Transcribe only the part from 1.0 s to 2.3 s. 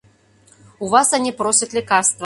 они просят лекарства.